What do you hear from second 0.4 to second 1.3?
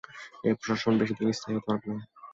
এই প্রশাসন বেশি দিন